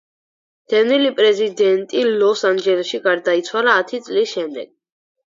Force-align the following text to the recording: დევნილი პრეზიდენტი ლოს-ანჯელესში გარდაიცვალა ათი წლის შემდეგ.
დევნილი 0.71 1.09
პრეზიდენტი 1.17 2.05
ლოს-ანჯელესში 2.21 2.99
გარდაიცვალა 3.03 3.75
ათი 3.83 4.01
წლის 4.07 4.33
შემდეგ. 4.33 4.73